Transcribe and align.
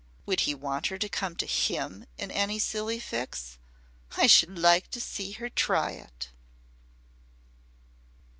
Would 0.25 0.39
he 0.39 0.55
want 0.55 0.87
her 0.87 0.97
to 0.97 1.07
come 1.07 1.35
to 1.35 1.45
him 1.45 2.07
in 2.17 2.31
any 2.31 2.57
silly 2.57 2.99
fix? 2.99 3.59
I 4.17 4.25
should 4.25 4.57
like 4.57 4.89
to 4.89 4.99
see 4.99 5.33
her 5.33 5.47
try 5.47 5.91
it." 5.91 6.29